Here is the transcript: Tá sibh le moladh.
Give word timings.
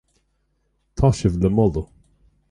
Tá 0.95 1.11
sibh 1.19 1.39
le 1.43 1.51
moladh. 1.57 1.85